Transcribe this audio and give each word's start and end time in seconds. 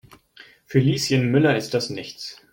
Für 0.65 0.79
Lieschen 0.79 1.29
Müller 1.29 1.55
ist 1.55 1.75
das 1.75 1.91
nichts. 1.91 2.41